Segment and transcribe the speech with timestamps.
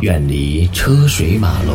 [0.00, 1.74] 远离车水马龙，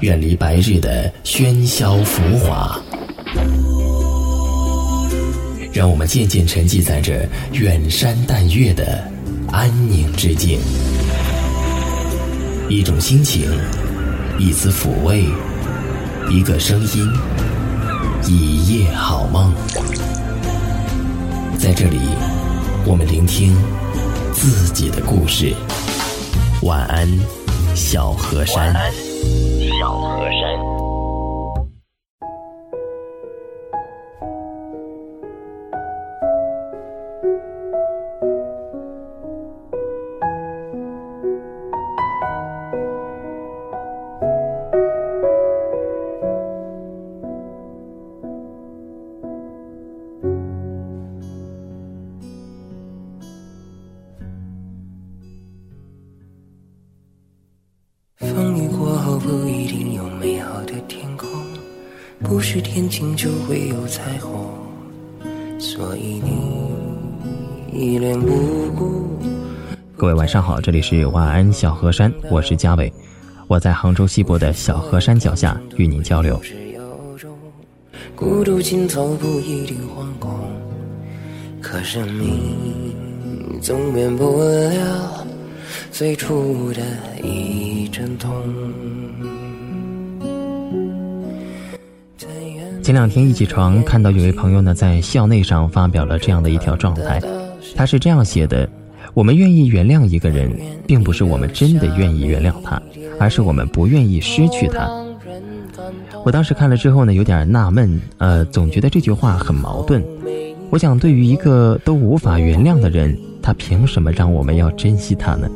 [0.00, 2.80] 远离白日的喧嚣浮华，
[5.72, 9.04] 让我们渐渐沉寂在这远山淡月的
[9.52, 10.58] 安宁之境。
[12.70, 13.50] 一种心情，
[14.38, 15.26] 一丝抚慰，
[16.30, 17.12] 一个声音，
[18.26, 19.52] 一夜好梦。
[21.58, 21.98] 在这里，
[22.86, 23.54] 我们聆听
[24.32, 25.54] 自己的故事。
[26.66, 27.08] 晚安，
[27.76, 28.74] 小河山。
[28.74, 28.92] 晚安，
[29.80, 30.35] 小河山。
[70.06, 72.92] 各位晚上好，这里是晚安小河山，我是嘉伟，
[73.48, 76.40] 我在杭州西博的小河山脚下与您交流。
[78.14, 80.30] 孤独尽头不一定惶恐，
[81.60, 82.54] 可生命
[83.60, 85.26] 总免不了
[85.90, 86.80] 最初的
[87.20, 88.32] 一阵痛。
[92.80, 97.20] 前两天一起床，看到有位朋友呢在校内上发表了这样的一条状态，
[97.74, 98.70] 他是这样写的：
[99.16, 100.52] 我们愿意原谅一个人，
[100.86, 102.80] 并不是我们真的愿意原谅他，
[103.18, 104.86] 而是我们不愿意失去他。
[106.22, 110.04] 我当时看了之后呢，有点纳闷，呃，总觉得这句话很矛盾。
[110.68, 115.48] 我想，对于一个都无法原谅的人，他凭什么让我们要珍惜他呢？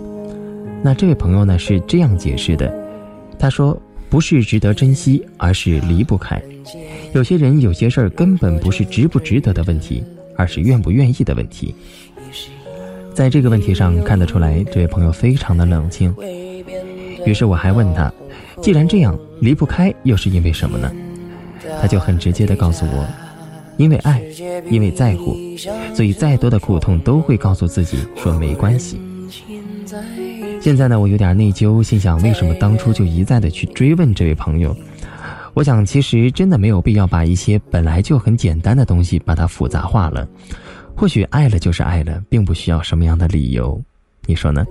[0.83, 2.72] 那这位朋友呢是这样解释的，
[3.38, 6.41] 他说：不是值得珍惜，而是离不开。
[7.12, 10.03] 有些人、有些事儿根本不是值不值得的问题，
[10.34, 11.75] 而是愿不愿意的问题。
[13.15, 16.15] 在这个问题上看得出来，这位朋友非常的冷静。
[17.26, 18.12] 于是我还问他
[18.62, 20.91] ：“既然这样，离不开又是因为什么呢？”
[21.81, 23.06] 他就很直接的告诉我
[23.76, 24.22] ：“因为爱，
[24.70, 25.37] 因为在乎，
[25.94, 28.99] 所以再多的苦痛都会告诉自己说没关系。”
[30.60, 34.75] 现在呢，我有点内疚，心想为什么当初就一再的去追问这位朋友。
[35.53, 40.26] 我想，其实真的没有必要把一些本来就很简单的东西把它复杂化了。
[41.00, 43.83] 或许爱了就是爱了，并不需要什么样的理由，
[44.27, 44.66] 你说呢？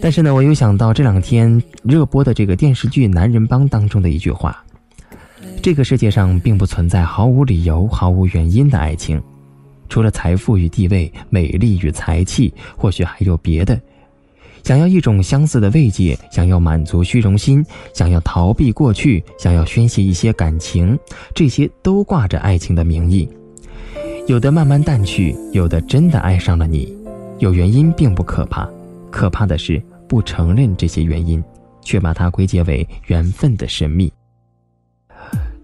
[0.00, 4.64] 但是呢，我又想到这两天热播的这个电视剧《男人帮》当中的一句话：
[5.62, 9.22] 这个世界上并不存在毫无理由、毫无原因的爱情，
[9.90, 13.78] 除了财富与地位、美丽与才气，或许还有别的。
[14.64, 20.98] 想要一种相似的慰藉，想要满足虚荣心，想要逃避过去，想要宣泄一些感情，
[21.34, 23.28] 这些都挂着爱情的名义。
[24.26, 26.92] 有的慢慢淡去，有的真的爱上了你。
[27.38, 28.68] 有原因并不可怕，
[29.08, 31.42] 可怕的是不承认这些原因，
[31.80, 34.12] 却把它归结为缘分的神秘。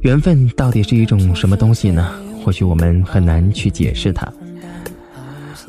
[0.03, 2.13] 缘分到底是一种什么东西呢？
[2.45, 4.33] 或许我们很难去解释它。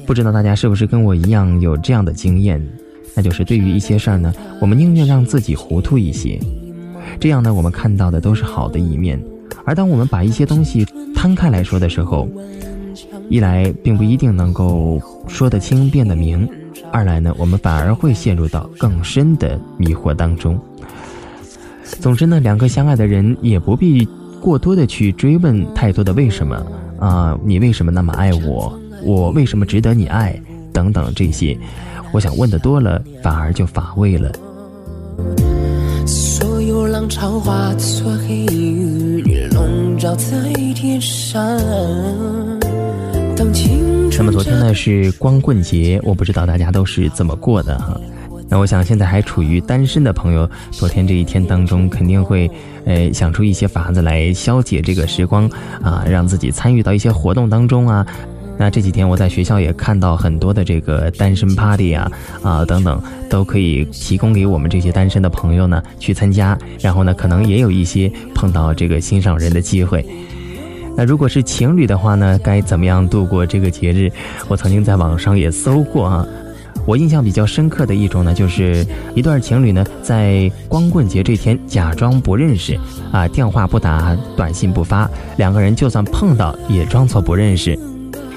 [0.05, 2.63] 不知道大家是不是跟我一样有这样的经验？
[3.15, 4.31] 那就是对于一些事儿呢，
[4.61, 6.39] 我们宁愿让自己糊涂一些，
[7.19, 9.19] 这样呢，我们看到的都是好的一面。
[9.65, 12.27] 而当我们把一些东西摊开来说的时候，
[13.33, 16.47] 一来并不一定能够说得清、辨得明；
[16.91, 20.55] 二来呢，我们反而会陷入到更深的迷惑当中。
[21.99, 24.07] 总之呢，两个相爱的人也不必
[24.39, 26.63] 过多的去追问太多的为什么
[26.99, 28.71] 啊，你为什么那么爱我？
[29.03, 30.39] 我为什么值得你爱？
[30.71, 31.57] 等等这些。
[32.11, 34.31] 我想问的多了，反而就乏味了。
[36.05, 41.41] 所有浪潮化作黑云，笼罩在天上。
[43.35, 47.99] 那么昨天呢是光棍节，我不知道大家都是怎么过的哈。
[48.47, 52.49] 那我想现在还处于单身的朋友，昨天这一天当中肯定会，
[52.85, 55.49] 呃，想出一些法子来消解这个时光
[55.81, 58.05] 啊，让自己参与到一些活动当中啊。
[58.55, 62.11] 那这几天我在学校也看到很多的这个单身 party 啊
[62.43, 70.05] 啊等等，都可以提供给我们这些单身的朋友呢去参加，然后呢可能也有一些碰到这个心上人的机会。
[70.95, 74.11] 那如果是情侣的话呢，该怎么样度过这个节日？
[74.47, 76.27] 我曾经在网上也搜过啊，
[76.85, 78.85] 我印象比较深刻的一种呢，就是
[79.15, 82.77] 一对情侣呢在光棍节这天假装不认识
[83.11, 87.77] 啊，电话不打，短信不发，两个人就算碰到也装作不认识。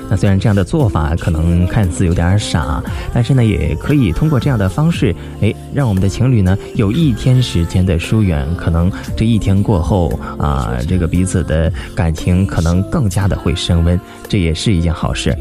[0.08, 2.82] 那虽然这样的做法可能看似有点傻，
[3.12, 15.36] 但是呢，也可以通过这样的方式，哎，让我们的情侣呢有一天时间的疏远，可能这一天过后啊，这个彼此的感情可能更加的会升温，这也是一件好事。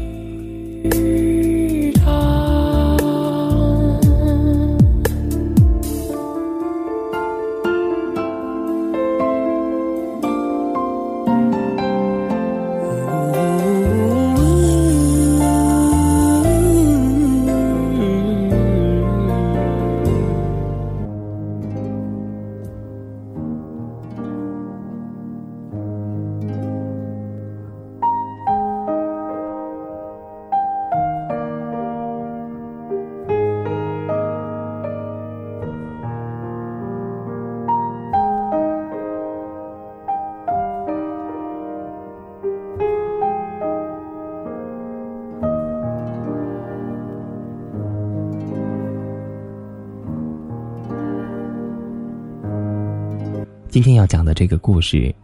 [53.76, 55.14] 今天要讲的这个故事，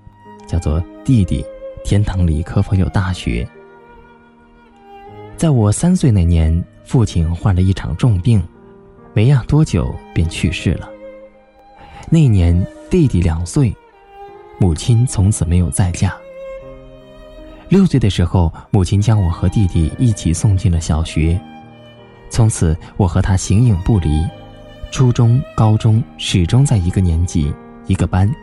[0.46, 1.43] 叫做《弟弟，
[1.87, 3.49] 天堂里可否有大雪》。
[5.38, 8.46] 在我三岁那年，父亲患了一场重病，
[9.14, 10.87] 没养多久便去世了。
[12.10, 12.54] 那年
[12.90, 13.75] 弟弟两岁，
[14.58, 16.14] 母亲从此没有再嫁。
[17.70, 21.40] 六岁的时候，母亲将我和弟弟一起送进了小学，
[22.28, 24.22] 从此我和他形影不离，
[24.90, 27.50] 初中、高中始终在一个年级。
[27.92, 28.34] 一个班，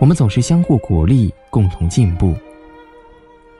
[0.00, 2.34] 我们总是相互鼓励，共同进步。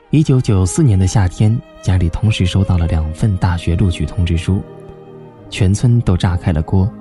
[0.09, 4.61] 一九九四年的夏天，家里同时收到了两份大学录取通知书，
[5.49, 6.91] 全村都炸开了锅，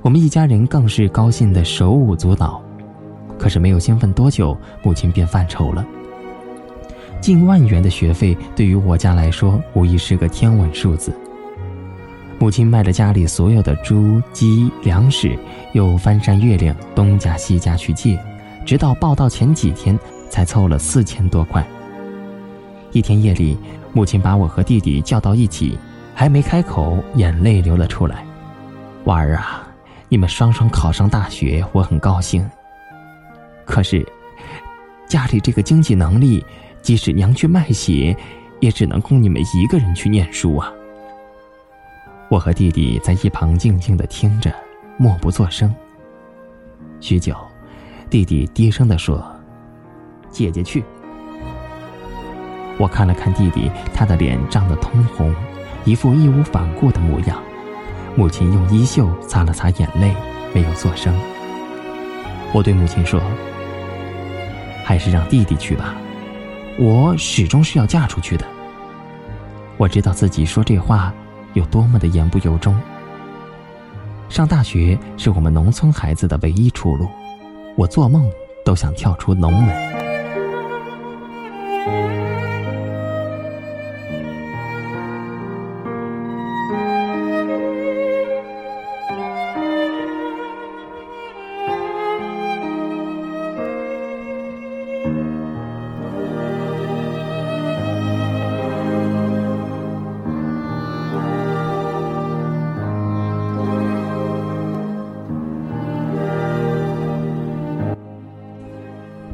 [0.00, 2.62] 我们一家人更是高兴的手舞足蹈。
[3.36, 5.84] 可是没有兴奋多久，母亲便犯愁了。
[7.20, 11.12] 近万元的学费对于我家来说，无疑是个天文数字。
[12.38, 15.36] 母亲卖了家里所有的猪鸡粮食，
[15.72, 18.18] 又翻山越岭东家西家去借，
[18.64, 19.98] 直到报到前几天
[20.28, 21.66] 才凑了四千多块。
[22.92, 23.56] 一天夜里，
[23.94, 25.78] 母亲把我和弟弟叫到一起，
[26.14, 28.22] 还没开口，眼泪流了出来
[29.04, 29.66] ：“娃儿啊，
[30.10, 32.46] 你们双双考上大学，我很高兴。
[33.64, 34.06] 可是，
[35.08, 36.44] 家里这个经济能力，
[36.82, 38.14] 即使娘去卖血，
[38.60, 40.70] 也只能供你们一个人去念书啊。”
[42.28, 44.52] 我和弟弟在一旁静静的听着，
[44.96, 45.72] 默不作声。
[47.00, 47.36] 许久，
[48.10, 49.24] 弟弟低声的说
[50.28, 50.82] ：“姐姐去。”
[52.78, 55.32] 我看了看弟弟，他的脸涨得通红，
[55.84, 57.40] 一副义无反顾的模样。
[58.16, 60.12] 母亲用衣袖擦了擦眼泪，
[60.52, 61.14] 没有作声。
[62.52, 63.20] 我对母亲说
[64.84, 65.94] ：“还是让弟弟去吧，
[66.76, 68.44] 我始终是要嫁出去的。”
[69.78, 71.14] 我知道自己说这话。
[71.56, 72.78] 有多么的言不由衷。
[74.28, 77.08] 上大学是我们农村孩子的唯一出路，
[77.76, 78.30] 我做梦
[78.62, 80.05] 都想跳出农门。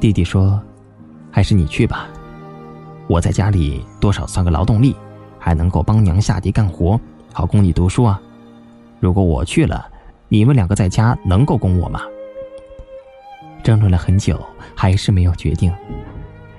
[0.02, 0.60] 弟弟说
[1.30, 2.08] ：“还是你去吧，
[3.06, 4.96] 我在家里多少算个劳动力，
[5.38, 7.00] 还能够帮娘下地干活，
[7.32, 8.20] 好供你读书啊。
[8.98, 9.86] 如果我去了，
[10.28, 12.00] 你们两个在家能够供我吗？”
[13.62, 14.44] 争论了很久，
[14.74, 15.72] 还是没有决定。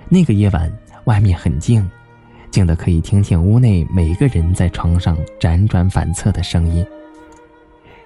[0.08, 0.72] 那个夜晚，
[1.04, 1.86] 外面很静，
[2.50, 6.88] 静的可以听见屋内每个人在床上辗转反侧的声音。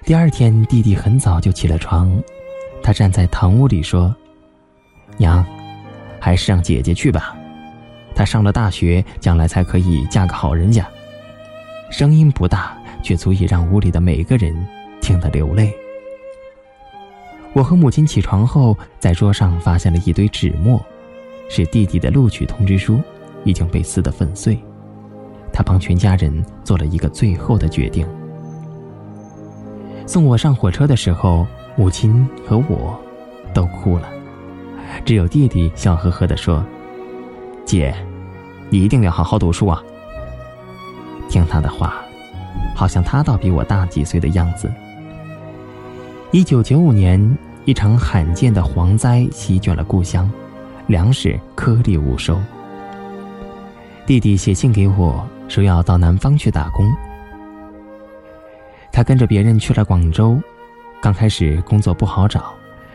[0.02, 2.20] 第二天，弟弟很早就起了床，
[2.82, 4.12] 他站在堂屋里说。
[5.18, 5.44] 娘，
[6.18, 7.36] 还是让姐姐去吧。
[8.14, 10.88] 她上了大学，将来才可以嫁个好人家。
[11.90, 14.54] 声音不大，却足以让屋里的每个人
[15.00, 15.74] 听得流泪。
[17.52, 20.80] 我和母亲起床后，在桌上发现了一堆纸墨，
[21.48, 23.00] 是弟弟的录取通知书，
[23.44, 24.58] 已经被撕得粉碎。
[25.52, 28.06] 他帮全家人做了一个最后的决定。
[30.06, 32.98] 送我上火车的时候，母亲和我
[33.54, 34.08] 都哭了。
[35.04, 36.64] 只有弟弟笑呵呵地说
[37.64, 37.94] ：“姐，
[38.70, 39.82] 你一定要好好读书啊。”
[41.28, 41.94] 听他的话，
[42.74, 44.72] 好像他倒比我大几岁的样子。
[46.30, 50.30] 一九九五年，一场罕见的蝗灾席卷了故乡，
[50.86, 52.38] 粮食颗粒无收。
[54.06, 56.90] 弟弟写信给我说要到南方去打工，
[58.90, 60.40] 他跟着别人去了广州，
[61.00, 62.54] 刚开始工作不好找，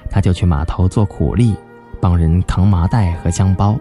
[0.10, 1.56] 他就去码头做苦力，
[2.04, 3.80] 帮人扛麻袋和箱包。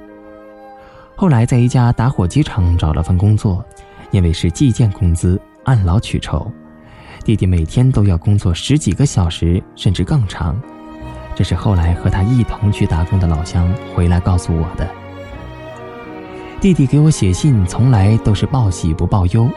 [1.16, 3.64] 后来在一家打火机厂找了份工作，
[4.12, 6.48] 因为是计件工资，按劳取酬。
[7.24, 10.56] 弟弟每天都要工作十几个小时，甚至更长。
[11.34, 14.88] 这是后来和他一同去打工的老乡回来告诉我的。
[16.60, 19.50] 弟弟给我写信，从来都是报喜不报忧。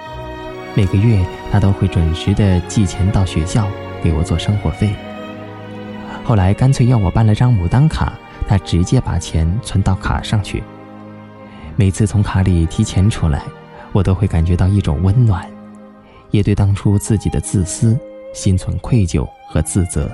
[0.74, 3.68] 每个月他都会准时的寄钱到学校，
[4.02, 4.90] 给我做生活费。
[6.24, 8.14] 后来干脆要我办了张牡丹卡，
[8.48, 10.64] 他直接把钱存到卡上去。
[11.76, 13.44] 每次从卡里提钱出来，
[13.92, 15.50] 我都会感觉到一种温暖，
[16.32, 17.98] 也对当初自己的自私
[18.34, 20.10] 心存愧疚和自责。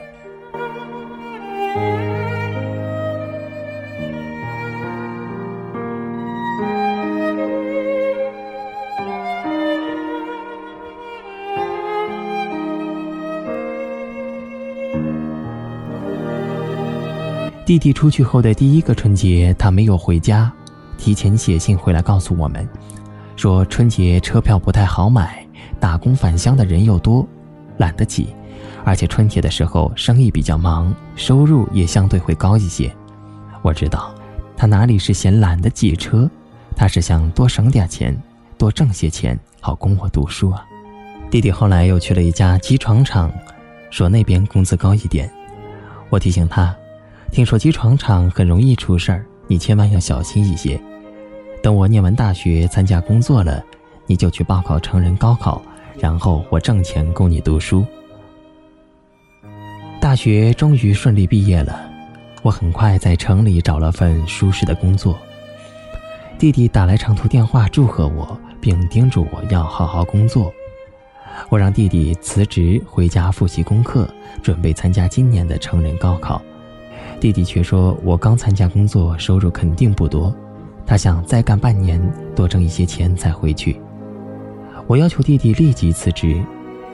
[17.64, 20.52] 弟弟出去后的第一个春节，他没有回家，
[20.98, 22.68] 提前写信回来告诉我们，
[23.36, 25.46] 说春节车票不太好买，
[25.80, 27.26] 打工返乡的人又多，
[27.78, 28.36] 懒得挤，
[28.84, 32.92] 而且春节的时候生意比较忙，收入也相对会高一些。
[33.62, 34.14] 我知道，
[34.58, 36.30] 他哪里是嫌懒得挤车，
[36.76, 38.20] 他是想多省点钱，
[38.58, 40.66] 多挣些钱，好供我读书啊。
[41.30, 43.32] 弟弟后来又去了一家机床厂，
[43.92, 45.32] 说那边工资高一点。
[46.10, 46.76] 我提醒他。
[47.32, 50.80] 听说机床厂很容易出事儿，你千万要小心一些。
[51.64, 53.64] 等我念完大学参加工作了，
[54.06, 55.62] 你就去报考成人高考，
[55.98, 57.86] 然后我挣钱供你读书。
[60.02, 61.90] 大学终于顺利毕业了，
[62.42, 65.18] 我很快在城里找了份舒适的工作。
[66.38, 70.54] 弟弟打来长途电话祝贺我，并叮嘱我要好好工作。
[71.48, 74.10] 我让弟弟辞职回家复习功课，
[74.44, 76.42] 准备参加今年的成人高考。
[77.22, 80.36] 弟弟却说：“我刚参加工作，收入肯定不多，
[80.88, 82.02] 他想再干半年，
[82.36, 83.80] 多挣一些钱才回去。”
[84.88, 86.42] 我要求弟弟立即辞职，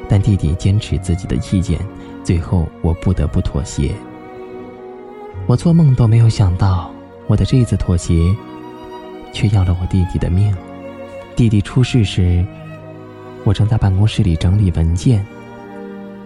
[0.10, 1.80] 但弟弟坚持自己的意见，
[2.26, 3.96] 最后我不得不妥协。
[5.46, 6.92] 我做梦都没有想到，
[7.28, 8.14] 我的这次妥协，
[9.32, 10.54] 却要了我弟弟的命。
[11.38, 12.46] 弟弟出事时，
[13.46, 15.26] 我正在办公室里整理文件，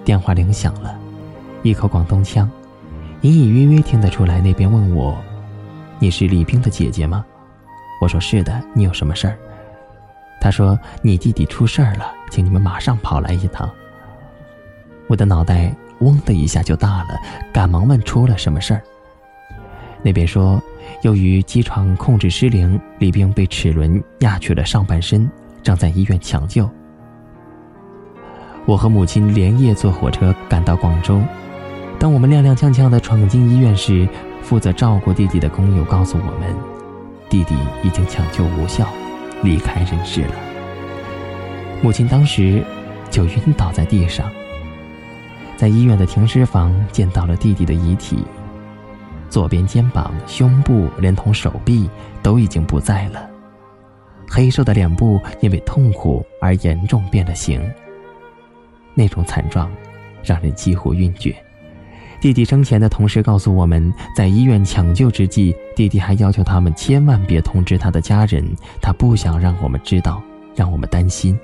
[0.03, 0.97] 电话铃响了，
[1.61, 2.49] 一口广东腔。
[3.21, 5.15] 隐隐约约听得出来，那边问我
[5.99, 7.23] ：“你是李冰的姐姐吗？”
[8.01, 9.37] 我说：“是的。”你有什么事儿？
[10.39, 13.69] 他说：“你弟弟出事儿了，请你们马上跑来一趟。”
[15.05, 17.19] 我的脑袋嗡的一下就大了，
[17.53, 18.81] 赶忙问：“出了什么事儿？”
[20.01, 20.59] 那边说
[21.03, 25.29] ：“由于机床控制失灵，李冰被齿轮压去了上半身，
[25.61, 26.67] 正在医院抢救。”
[28.65, 31.21] 我和母亲连夜坐火车赶到广州。
[32.01, 34.09] 当我们踉踉跄跄地闯进医院时，
[34.41, 36.51] 负责照顾弟弟的工友告诉我们，
[37.29, 37.53] 弟弟
[37.83, 38.89] 已经抢救无效，
[39.43, 40.33] 离开人世了。
[41.79, 42.63] 母亲当时
[43.11, 44.27] 就晕倒在地上。
[45.55, 48.25] 在医院的停尸房见到了弟弟的遗体，
[49.29, 51.87] 左边肩膀、胸部连同手臂
[52.23, 53.29] 都已经不在了，
[54.27, 57.61] 黑瘦的脸部因为痛苦而严重变了形。
[58.95, 59.71] 那种惨状，
[60.23, 61.35] 让人几乎晕厥。
[62.21, 68.45] 弟弟生前的同事告诉我们，在医院抢救之际，弟弟还要求他们千万别通知他的家人，
[68.79, 70.21] 他不想让我们知道，
[70.53, 71.35] 让我们担心。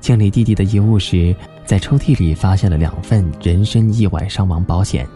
[0.00, 5.06] 清理弟弟的遗物时，在抽屉里发现了两份人身意外伤亡保险，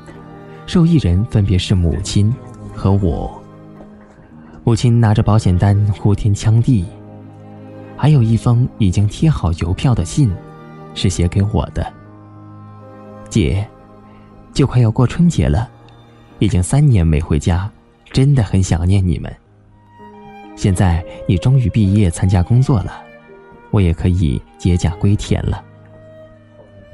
[0.66, 2.30] 受益人分别是母亲
[2.74, 3.42] 和我。
[4.64, 6.84] 母亲拿着保险单呼天抢地，
[7.96, 10.30] 还有一封已经贴好邮票的信，
[10.92, 11.90] 是写给我的。
[13.32, 13.66] 姐，
[14.52, 15.66] 就快要过春节了，
[16.38, 17.66] 已经三年没回家，
[18.12, 19.34] 真的很想念你们。
[20.54, 23.02] 现在你终于毕业参加工作了，
[23.70, 25.64] 我也可以解甲归田了。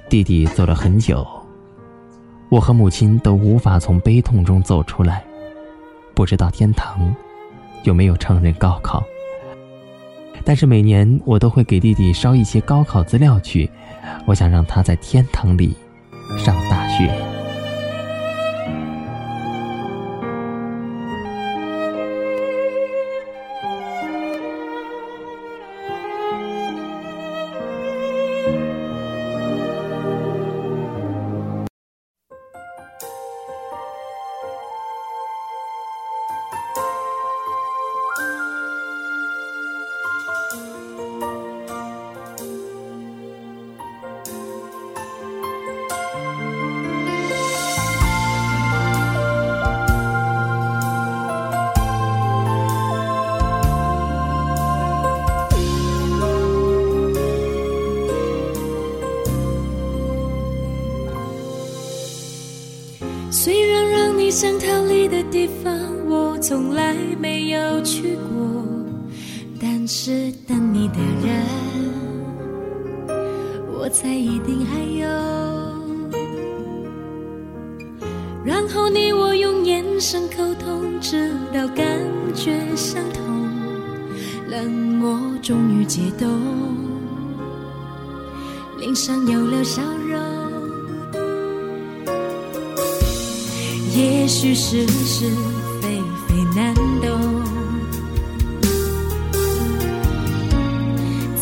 [0.09, 1.27] 弟弟走了很久，
[2.51, 5.25] 我和母亲都无法从悲痛中走出来，
[6.15, 7.13] 不知道天堂
[7.83, 9.03] 有没有成人高考。
[10.45, 13.69] 但是每年我都会给弟弟捎一些高考资料去，
[14.25, 15.75] 我想让他在天堂里。
[16.39, 17.28] 上大学。
[63.31, 65.73] 虽然让你想逃离的地方，
[66.09, 68.65] 我从来没有去过，
[69.61, 71.45] 但是等你的人，
[73.71, 75.07] 我猜一定还有。
[78.45, 81.87] 然后你我用眼神沟通，直到感
[82.35, 83.23] 觉相同，
[84.49, 86.29] 冷漠终于解冻，
[88.79, 89.98] 脸上有了笑容。
[94.29, 95.25] 也许是是
[95.81, 97.43] 非非难懂，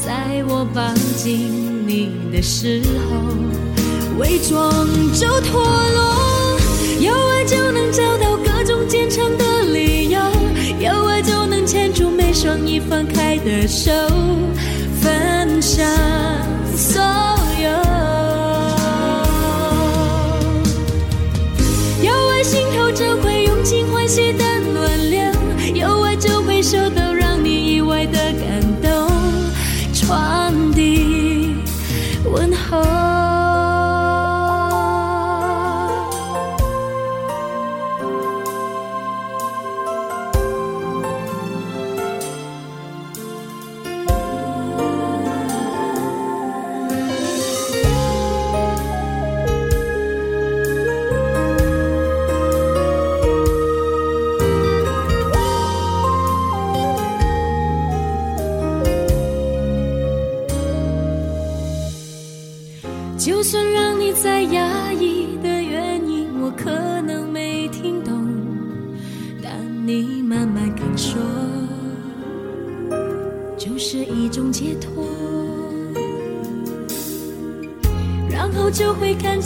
[0.05, 6.61] 在我抱紧你的时候，伪装就脱落。
[7.01, 10.21] 有爱就能找到各种坚强的理由，
[10.79, 13.91] 有爱就能牵住每双已放开的手，
[15.03, 15.85] 分享
[32.37, 33.16] 就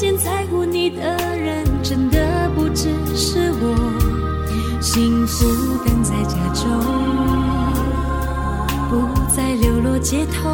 [0.01, 1.03] 会看见在乎你的
[1.37, 3.77] 人，真的不只是我。
[4.81, 5.47] 幸福
[5.85, 6.71] 等在家中，
[8.89, 10.49] 不再流落街头。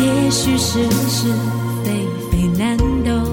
[0.00, 1.32] 也许是是
[1.82, 3.26] 非非难懂，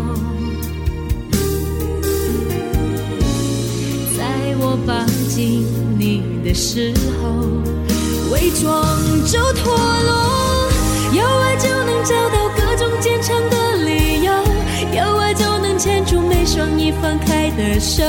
[4.17, 4.26] 在
[4.60, 5.67] 我抱紧
[6.00, 6.91] 你的时
[7.22, 7.30] 候，
[8.32, 8.84] 伪装
[9.28, 10.33] 就脱落。
[17.84, 18.02] 手，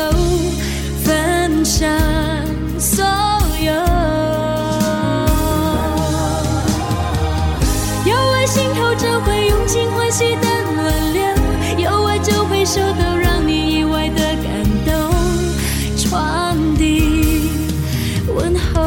[1.03, 1.91] 分享
[2.79, 3.05] 所
[3.61, 3.73] 有。
[8.07, 11.23] 有爱心头就会涌进欢喜的暖流，
[11.83, 15.11] 有爱就会收到让你意外的感动，
[15.99, 17.51] 传递
[18.33, 18.85] 问候。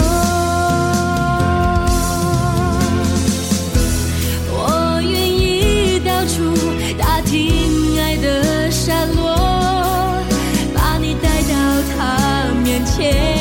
[4.50, 6.56] 我愿意到处
[6.97, 7.77] 打听
[12.97, 13.37] 天。